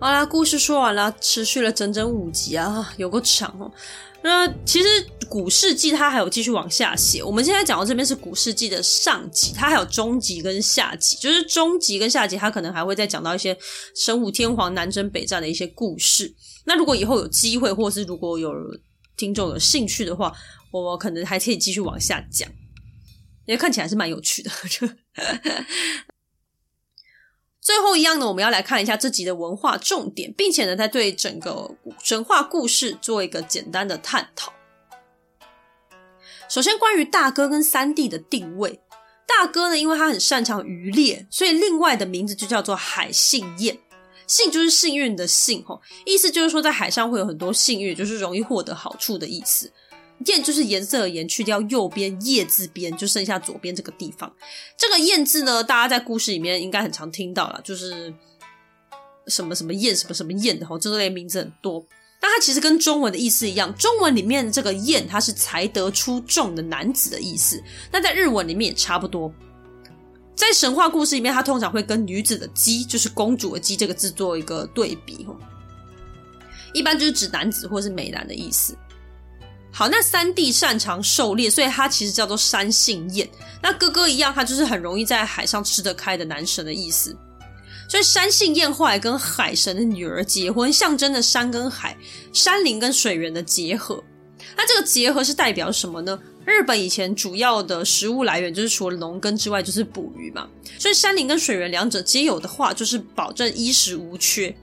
[0.00, 3.70] 好啦，故事说完了，持续了整整五集啊，有个长哦。
[4.22, 4.88] 那其实
[5.28, 13.54] 古事记它还有继续往下写，我们现在讲到这边是古事记的上集，它还有中集跟下集，就是中集跟下集，它可能还会再讲到一些
[13.94, 16.34] 神武天皇南征北战的一些故事。
[16.64, 18.50] 那如果以后有机会，或是如果有
[19.18, 20.32] 听众有兴趣的话，
[20.70, 22.48] 我可能还可以继续往下讲，
[23.44, 24.50] 因为看起来是蛮有趣的。
[27.70, 31.70] 最后一样呢，我们要来看一下这集的文化重点，并且呢，再对整个
[32.02, 34.52] 神话故事做一个简单的探讨。
[36.48, 38.80] 首先，关于大哥跟三弟的定位，
[39.24, 43.78] 大哥呢，因为他很擅长渔猎，所以另外的名字就叫做海信宴。
[44.26, 49.72] 幸就是幸运的幸，吼，意思就是说在海上会有很多幸运，就是容易获得好处的意思。
[50.26, 54.30] 彦就是颜色的颜，去掉右边叶字边，就剩下左边这个地方。
[54.76, 58.12] 这个彦字呢，大家在故事里面应该很常听到了，就是
[59.26, 61.84] 什么什么彦，什么什么彦的哈，这类名字很多。
[62.22, 67.62] 那它其实跟中文的意思一样，中文里面这个彦，它是才德出众的男子的意思。
[67.90, 69.32] 那在日文里面也差不多。
[70.36, 75.26] 在神话故事里面，它通常会跟女子的姬，就是公主的姬这个字做一个对比，
[76.74, 78.76] 一般就是指男子或是美男的意思。
[79.72, 83.28] 好，那三弟擅长狩猎，所以他其实叫做山幸彦。
[83.62, 87.16] 那哥哥一样，他就是很容易在海上吃得开的男神的意思。
[87.88, 91.96] 所以山幸彦后来跟海神的女儿结婚，象征着山跟海、
[92.32, 94.02] 山林跟水源的结合。
[94.56, 96.18] 那这个结合是代表什么呢？
[96.44, 100.48] 日本以前主要的食物来源就是除了农耕之外，就是捕鱼嘛。
[100.78, 104.54] 所以山林跟水源两者皆有的话，就是保证衣食无缺。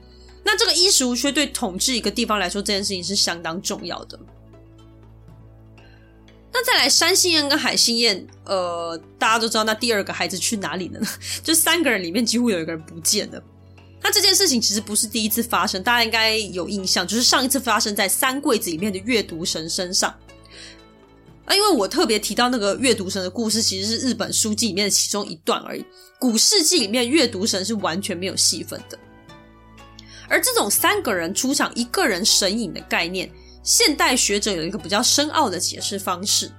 [0.44, 4.18] 那这个衣食无缺对统治一个地方来说，这件事情是相当重要的。
[6.52, 11.06] 那再来，山幸彦跟海幸彦，呃，大家都知道，那第二个孩子去哪里了呢？
[11.44, 13.42] 就三个人里面几乎有一个人不见了。
[14.00, 20.08] 那这件事情其实不是第一次发生，大家应该有印象，就是上一次发生在三柜子里面的阅读神身上。
[21.44, 25.84] 啊，因为我特别提到那个阅读神的故事，其实是日本书籍里面的其中一段而已。
[26.18, 28.98] 古世纪里面阅读神是完全没有戏份的。
[30.28, 33.30] 而这种三个人出场，一个人神隐的概念。
[33.68, 36.50] 现代学者有一个比较深奥的解释方式，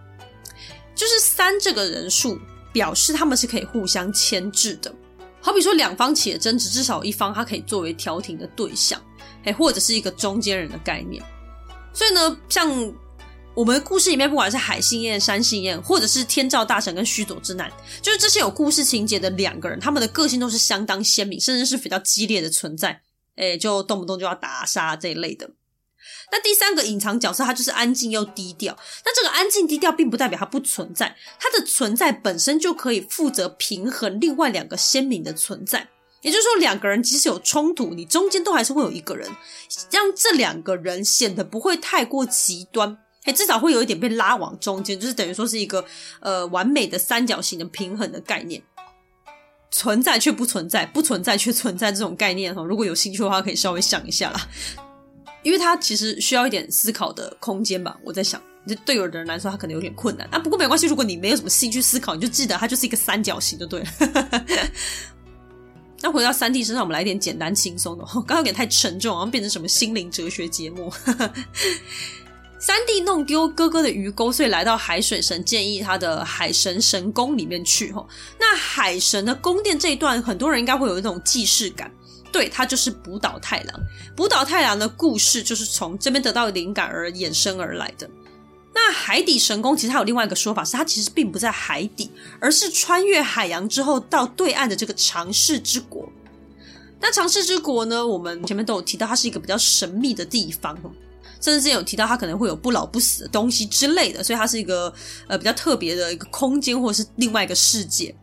[0.94, 2.40] 就是三这个人数
[2.72, 4.94] 表示他们是可以互相牵制的。
[5.42, 9.02] 好比说，两方起了争执，至少一方他可以作为调停的对象，
[9.44, 11.24] 哎，或者是一个中间人的概念。
[11.96, 12.94] 所以呢，像
[13.56, 17.72] 我们故事里面，不管是海幸彦、山幸彦，或者是天照大神跟须佐之男，
[18.04, 23.02] 就是这些有故事情节的两个人，他们的个性都是相当鲜明，甚至是比较激烈的存在，
[23.36, 25.50] 哎，就动不动就要打杀这一类的。
[26.32, 28.78] 那第三个隐藏角色，他就是安静又低调。
[29.06, 35.88] 那这个安静低调，并不代表他不存在，他的存在本身就可以负责平衡另外两个鲜明的存在。
[36.22, 39.30] 也就是说，两个人即使有冲突，你中间都还是会有一个人，
[39.90, 45.86] 让这两个人显得不会太过极端，哎，至少会有一点被拉往中间，就是等于说是一个
[46.20, 48.62] 呃完美的三角形的平衡的概念。
[49.72, 54.50] 存在却不存在，不存在却存在这种概念哈，如果有兴趣的话，可以稍微想一下啦。
[55.44, 60.40] 因为它其实需要一点思考的空间吧，我在想，这对有的人来说，他可能有点困难啊。
[60.40, 63.88] 不过没关系，如果你没有什么兴趣思考，你就记得它就是一个三角形就对了。
[66.02, 68.06] 那回到三弟身上，我们来一点简单轻松的。
[68.06, 70.92] 刚刚有点太沉重，好像变成什么心灵哲学节目。
[72.60, 77.94] 三弟弄丢哥哥的鱼钩，所以来到海水神建议他的海神神宫里面去。
[78.38, 81.90] 那海神的宫殿这一段，很多人应该会有一种既视感。
[82.32, 83.80] 对，他就是补岛太郎。
[84.16, 88.10] 补岛太郎的故事就是从这边得到灵感而衍生而来的。
[88.74, 96.08] 那海底神宫其实它有另外一个说法，是它其实并不在海底，而是穿越海洋之后到对岸的这个长世之国。
[97.02, 100.78] 那长世之国呢，我们前面都有提到，它是一个比较神秘的地方，
[101.42, 104.94] 甚至之前有提到它可能会有不老不死的东西之类的，所以它是一个
[105.28, 108.16] 呃比较特别的一个空间，或者是另外一个世界。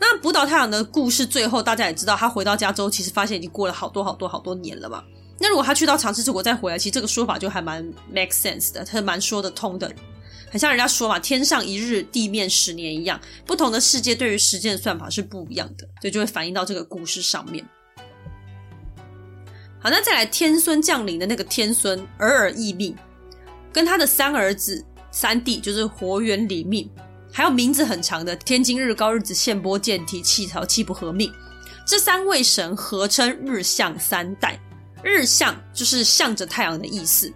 [0.00, 5.04] 那浦岛太阳的故事最后，大家也知道，他回到家之后，其实发现已经过了好多好多好多年了嘛。
[5.38, 9.92] 那如果他去到长世之国再回来，其实这个说法就还蛮 make sense 的，他是蛮说得通的。
[10.50, 17.64] 很像人家说嘛，天上一日，地面十年一样，不同的世界对于时间的算法是不一样的，所以就会反映到这个故事上面。
[19.78, 22.96] 好，那再来天孙降临的那个天孙尔尔义命，
[23.72, 26.90] 跟他的三儿子三弟就是活源李命。
[27.32, 31.32] 还有名字很长的天津日高日子宪波健提气潮气不合命，
[31.86, 34.60] 这三位神合称日向三代。
[35.02, 37.32] 日向就是向着太阳的意思。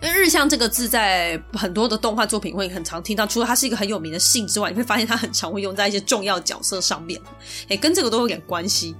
[0.00, 7.20] 因为日向这个字在很多的动画作品会很常听到，除了它是一个很有名的姓之外，你会发现它很常会用在一些重要角色上面。
[7.66, 8.94] 诶，跟这个都有点关系。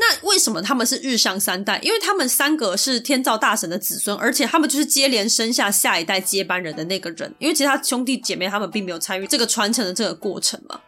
[0.00, 1.78] 那为什么他们是日向三代？
[1.82, 7.34] 因为他们三个是天照大神的子孙，而且他们就是接连生下下一代接班人的那个人。
[7.40, 10.80] 因为其他兄弟姐妹他们并没有参与这个传承的这个过程嘛。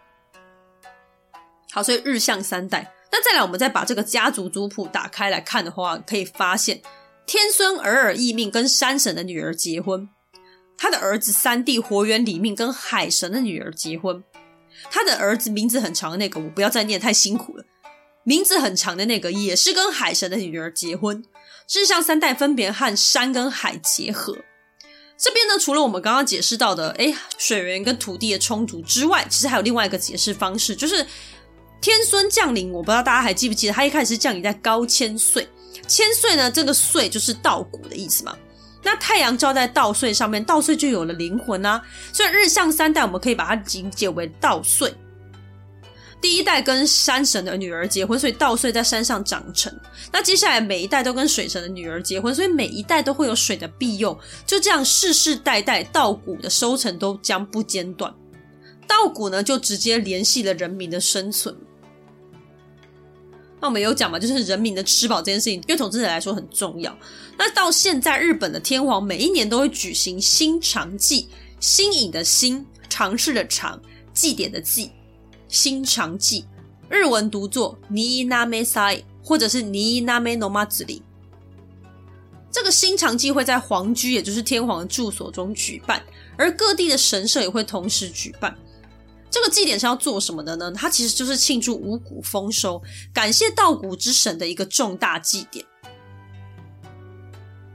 [1.72, 2.92] 好，所以日向三代。
[3.10, 6.80] 那再来，我们再把这个家族族谱打开来看的话，可以发现
[7.26, 10.08] 天孙尔尔义命跟山神的女儿结婚，
[10.78, 14.22] 他的儿子三弟活源李命跟海神的女儿结婚，
[14.88, 17.64] 他的儿子名字很长的那个，我不要再念，太辛苦了。
[18.24, 21.24] 名字很长的那个也是跟海神的女儿结婚，
[21.72, 24.36] 日向三代分别和山跟海结合。
[25.16, 31.06] 这边呢，除了我们刚刚解释到的，诶，水源跟土地的冲突之外，其实还有另外一个解释方式，就是
[31.80, 32.72] 天孙降临。
[32.72, 35.46] 我不知道大家还记不记得，他一开始是降临在高千岁，
[35.86, 38.36] 千岁呢，这个岁就是稻谷的意思嘛。
[38.82, 41.82] 那太阳照在稻穗上面，稻穗就有了灵魂啊。
[42.14, 44.90] 所以日向三代，我们可以把它理解为稻穗。
[46.20, 49.74] 第一代跟山神的女儿结婚，所以稻穗在山上长成。
[50.12, 54.18] 那接下来每一代都跟水神的女儿结婚，所以每一代都会有水的庇佑。
[54.46, 58.14] 就这样世世代代稻谷的收成都将不间断。
[58.86, 61.56] 稻谷呢，就直接联系了人民的生存。
[63.60, 66.96] 那我们有讲嘛，就是人民的吃饱这件事情，对统治者来说很重要。
[67.38, 71.28] 那到现在，日本的天皇每一年都会举行新尝祭，
[71.60, 73.80] 新颖的新，尝试的尝，
[74.12, 74.90] 祭典的祭。
[75.50, 76.44] 新尝祭，
[76.88, 81.02] 日文读作尼伊纳梅塞，或者是尼伊纳梅诺马子里。
[82.52, 86.00] 这个新尝祭会在皇居，也就是天皇的住所中举办，
[86.38, 88.56] 而各地的神社也会同时举办。
[89.28, 90.72] 这个祭典是要做什么的呢？
[90.72, 92.80] 它其实就是庆祝五谷丰收，
[93.12, 95.64] 感谢稻谷之神的一个重大祭典。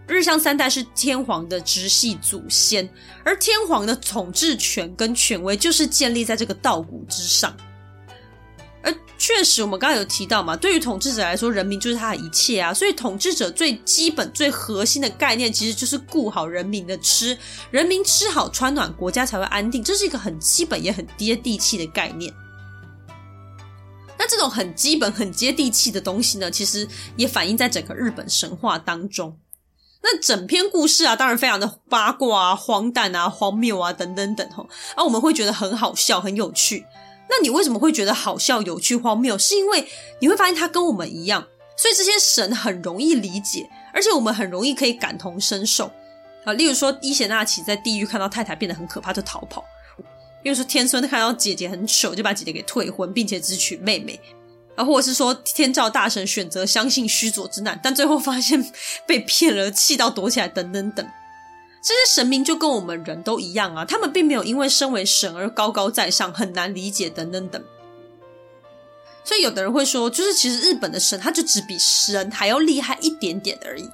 [0.08, 2.88] 日向三代是天皇的直系祖先，
[3.24, 7.56] 而天皇的统治权跟权威就是建立在这个稻谷之上。
[8.84, 12.72] 而确实，我们刚才有提到嘛，对于统治者来说，人民就是他的一切啊。
[12.72, 17.36] 所以，统治者最基本、最核心的概念，其实就是顾好人民的吃，
[17.72, 19.84] 人民吃好穿暖，国家才会安定。
[19.84, 22.32] 这是一个很基本也很接地气的概念。
[24.20, 29.36] 那这种很基本、很接地气的东西呢，其实也反映在整个日本神话当中。
[30.08, 36.86] 那整篇故事啊，当然非常的八卦啊、荒诞啊、荒谬啊等等等吼，啊，我们会觉得很好笑、很有趣。
[37.28, 39.36] 那你为什么会觉得好笑、有趣、荒谬？
[39.36, 39.88] 是因为
[40.20, 45.92] 你会发现他跟我们一样，所以这些神很容易理解，而且我们很容易可以感同身受
[46.44, 46.54] 啊。
[46.54, 49.64] 例如说，伊邪那岐在地狱看到太太变得很可怕就逃跑；
[50.44, 54.20] 例如说，天孙看到姐姐很丑就把姐姐给退婚，并且只娶妹妹。
[54.76, 58.72] 啊，或者是说天照大神选择相信虚佐之难，但最后发现
[59.08, 61.06] 被骗了，气到躲起来，等等等。
[61.82, 67.64] 这些神明就跟我们人都一样啊，他们并没有因为身为神而高高在上，很难理解，等等等。
[69.24, 73.90] 所以有的人会说，就是其实日本的神他就只比神还要厉害一点点而已。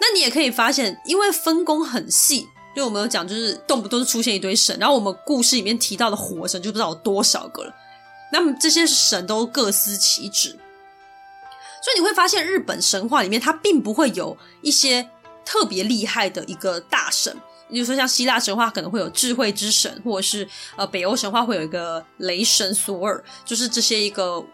[0.00, 7.74] 那你也可以发现，因为分工很细，就我们有讲，就是动不动就出现一堆神，然后我们故事里面提到的火神就不知道有多少个了。
[8.32, 10.50] 那么这些神都各司其职，
[11.82, 15.08] 所以你会发现日本神话里面它并不会有一些
[15.44, 17.36] 特别厉害的一个大神，
[17.68, 24.44] 比如说像希腊神话可能会有智慧之神，或者是呃北欧神话会有一个雷神索尔，就是这些一个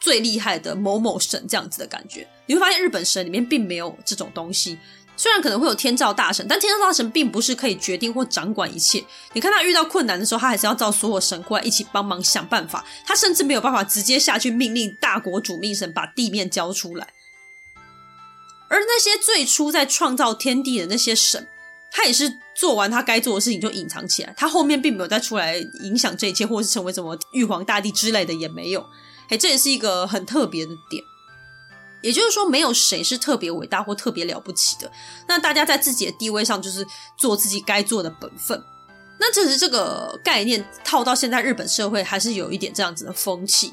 [0.00, 2.26] 最厉害的某某神这样子的感觉。
[2.46, 4.78] 你会发现日本神里面并没有这种东西。
[5.16, 9.04] 虽然可能会有天照大神，但天照大神并不是可以决定或掌管一切。
[9.32, 12.84] 你看他遇到困难的时候，他还是要召所有神过来一起帮忙想办法。
[13.06, 17.08] 他甚至没有办法直接下去命令大国主命神把地面交出来。
[18.68, 21.46] 而那些最初在创造天地的那些神，
[21.90, 24.34] 他也是做完他该做的事情就隐藏起来。
[24.36, 28.84] 他后面并没有再出来影响这一切，或是成为什么玉皇大帝之类的也没有。
[29.28, 31.02] 哎，这也是一个很特别的点。
[32.06, 34.90] 也就是说，没有谁是特别伟大或特别了不起的。
[35.26, 36.86] 那大家在自己的地位上，就是
[37.16, 38.62] 做自己该做的本分。
[39.18, 43.72] 那其实这个概念套到现在日本社会，还是有一点这样子的风气。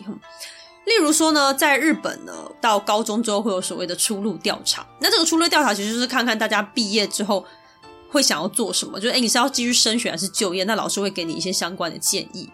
[0.85, 4.85] 例如说呢，在日本呢，到高中之后会有所谓的出路调查。
[4.99, 7.45] 那这个出路调查其实就是看看大家毕业之后
[8.09, 10.63] 会想要做什么，就是诶，你是要继续升学还是就业？
[10.63, 12.49] 那老师会给你一些相关的建议。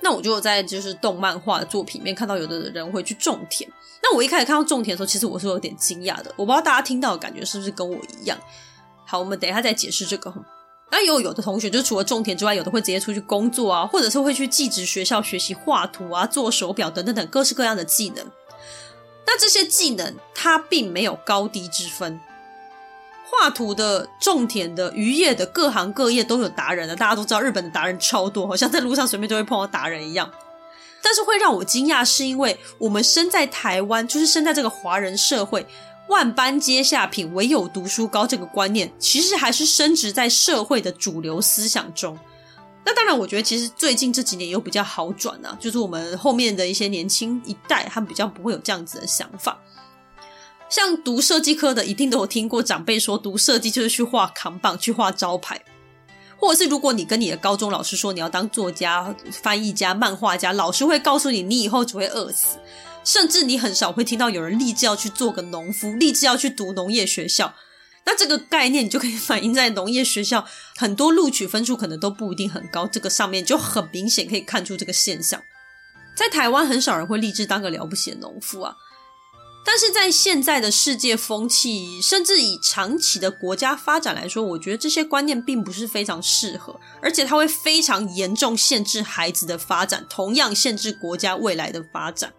[0.00, 3.70] 那我就在就是动漫画的作品里面看到有的人会去种田。
[4.02, 6.32] 那我一开始看到种田的时候，其实我是有点惊讶的。
[6.36, 8.36] 我不知道大家听到的感觉是不是跟我一样。
[9.06, 10.32] 好，我们等一下再解释这个。
[10.90, 18.26] 那有有的同学就除了种田之外，有的会直接出去工作啊，或者是会去寄职学校学习画图啊、做手表等等等各式各样的技能。
[19.26, 22.20] 那这些技能它并没有高低之分。
[23.24, 26.94] 画图的、种田的、渔业的，各行各业都有达人的。
[26.94, 30.30] 大家都知道，日本的达人超多，好像在路上随便就会碰到达人一样。
[31.02, 35.66] 但是会让我惊讶，是因为我们生在台湾，就是生在这个华人社会
[36.08, 42.18] ，“万般皆下品，唯有读书高”这个观念，其实还是深植在社会的主流思想中。
[42.84, 49.58] 那当然，我觉得其实最近这几年有比较好转啊，就是我们后面的一些年轻一代，他们比较不会有这样子的想法。
[50.68, 55.62] 像读设计科的，一定都有听过长辈说，读设计就是去画扛棒、去画招牌，
[56.42, 62.58] 或者是如果你跟你的高中老师说你要当作家、翻译家、漫画家，老师会告诉你，你以后只会饿死。
[63.04, 67.54] 甚至你很少会听到有人立志要去做个农夫，立志要去读农业学校。
[68.04, 70.44] 那这个概念你就可以反映在农业学校，
[70.76, 75.40] 很多录取分数可能都不一定很高，这个上面就很明显可以看出这个现象。
[76.16, 78.74] 在台湾，很少人会立志当个了不起的农夫啊。
[79.64, 92.32] 但是在现在的世界风气，甚至以长期的国家发展来说，我觉得这些观念并不是非常适合，而且它会非常严重限制孩子的发展，同样限制国家未来的发展。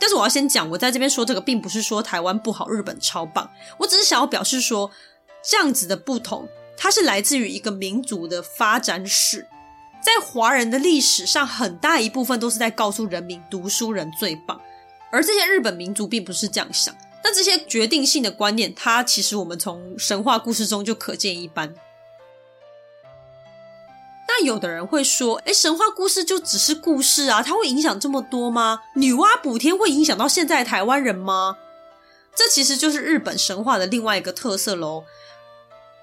[0.00, 4.90] 但是我要先讲，我在这边说这个，并不是说台湾不好，日本超棒，我只是想要表示说，
[5.44, 9.46] 这样子的不同，它是来自于一个民族的发展史，
[10.02, 14.58] 在华人的历史上，很大一部分都是在告诉人民，读书人最棒。
[15.10, 21.74] 而这些日本民族并不是这样想，但这些决定性的观念，它其实我们从神话故事中就可见一斑。
[24.28, 28.82] 那有的人会说，诶，神话故事就只是故事啊，它会影响这么多吗？
[28.94, 31.56] 女娲补天会影响到现在台湾人吗？
[32.34, 35.04] 这其实就是日本神话的另外一个特色喽。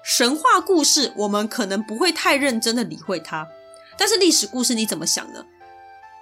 [0.02, 3.48] 神话故事我们可能不会太认真的理会它，
[3.96, 5.46] 但是历史故事你怎么想呢？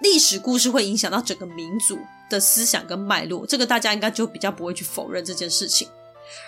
[0.00, 1.98] 历史故事会影响到整个民族
[2.34, 5.88] 的思想跟脉络，这个大家应该就比较不会去否认这件事情。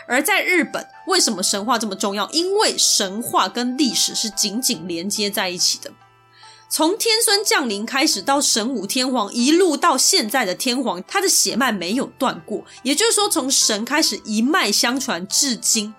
[0.09, 2.29] 而在日本，为什么神话这么重要？
[2.31, 5.91] 因为神话跟历史是紧紧连接在一起的。
[6.69, 12.65] 从天孙降临开始，到神武天皇，一路到现在的天皇，他的血脉没有断过。
[12.83, 15.95] 也就是说，从神开始一脉相传至今。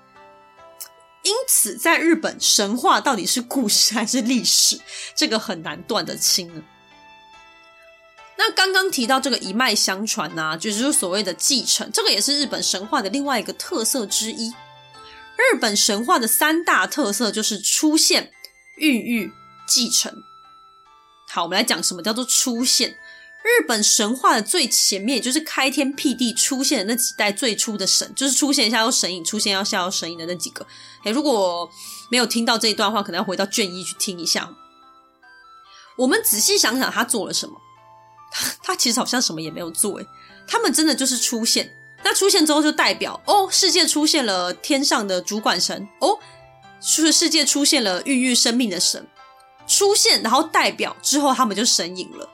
[1.24, 4.80] 因此，在日本，神话到底是故事还是历史，
[5.16, 6.62] 这个很难断得清呢。
[8.38, 14.50] 那刚刚提到这个一脉相传呐、就是所谓的继承，这个也是日本神话的另外一个特色之一。
[15.38, 18.32] 日本神话的三大特色就是出现、
[18.78, 19.32] 孕育、
[19.68, 20.24] 继承。
[21.30, 22.98] 好，我们来讲什么叫做出现。
[23.44, 30.66] 日本神话的最前面，就是开天辟地出现的那几代最初的神，就是出现一下又神隐，出现要下又神隐的那几个。
[31.06, 31.70] 诶，如果
[32.12, 34.54] 没有听到这一段话，可能要回到卷一去听一下。
[35.98, 37.56] 我们仔细想想，他做了什么？
[38.32, 40.08] 他他其实好像什么也没有做，诶，
[40.48, 41.74] 他们真的就是出现。
[42.04, 46.20] 那出现之后，就代表哦，世界出现了天上的主管神哦，
[46.80, 49.08] 是世界出现了孕育生命的神
[49.66, 52.30] 出现，然后代表之后他们就神隐了。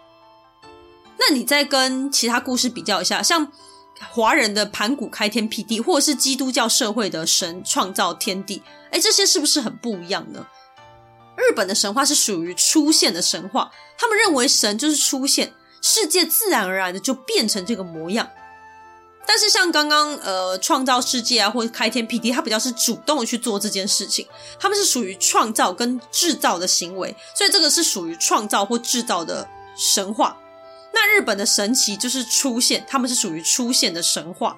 [1.17, 3.51] 那你再跟其他故事比较一下，像
[4.11, 10.45] 华人的盘古开天辟地，或者是基督教社会的神创造天地，哎，这些是不是很不一样呢？
[11.37, 18.27] 日本的神话是属于出现的神话，他们认为神就是出现，世界自然而然的就变成这个模样。
[19.25, 24.27] 但是像刚刚呃创造世界啊，或者开天辟地，它比较是主动去做这件事情，
[24.59, 30.37] 他们是属于创造跟制造的行为，所以这个是属于创造或制造的神话。
[30.93, 34.57] 那日本的神奇就是出现，他们是属于出现的神话。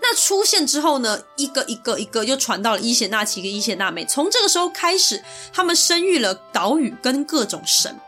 [0.00, 5.22] 那出现之后呢，一个一个一个又传到了伊邪那岐跟伊邪那美，从这个时候开始，
[5.52, 7.98] 他们生育了岛屿跟各种神。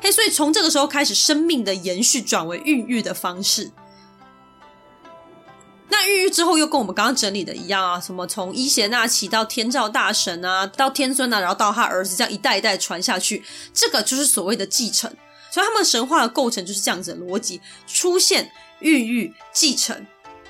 [0.00, 3.70] 嘿，所以从这个时候开始，生命的延续转为孕育的方式。
[5.88, 15.14] 那孕育之后，又跟我们刚刚整理的一样啊，什么从伊邪那岐到天照大神啊，到天尊啊，然后到他儿子，这样一代一代传下去，这个就是所谓的继承。
[15.50, 20.06] 所以他们神话的构成就是这样子的逻辑：出现、孕育、继承、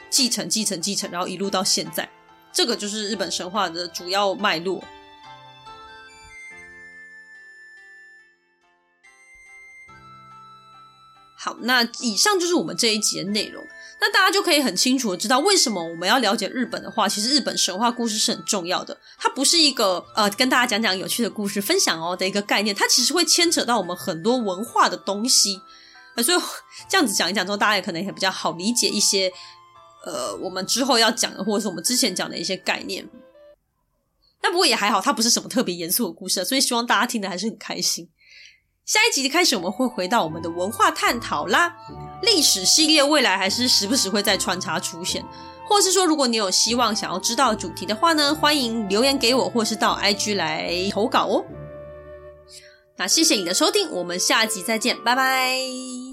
[0.08, 2.08] 继承、继承、继承，然后一路到现在，
[2.52, 4.82] 这个就是日本神话的主要脉络。
[11.44, 13.60] 好，那以上就是我们这一集的内容。
[14.00, 18.96] 那大家就可以很清楚的知道，为什么我们要了解日本的话，其实日本神话故事是很重要的。
[19.18, 25.60] 它不是一个呃跟大家讲讲有趣的故事分享哦的一个概念，它其实会牵扯到我们很多文化的东西。
[26.14, 26.38] 呃，所以
[26.88, 29.32] 这样子讲一讲之后，大家也可能也比较好理解一些
[30.04, 33.08] 呃我们之后要讲的，或者是我们之前讲的一些概念。
[34.42, 38.08] 那不过也还好，它不是什么特别严肃的故事，所以希望大家听的还是很开心。
[38.84, 41.74] 下一集开始，我们会回到我们的文化探讨啦。
[42.22, 45.24] 历史系列未来还是时不时会再穿插出现，
[45.68, 51.44] 或是说，如果你有希望想要知道主题的话呢，欢迎留言给我，或是到 IG 来投稿哦。
[52.96, 56.11] 那谢谢你的收听，我们下集再见，拜拜。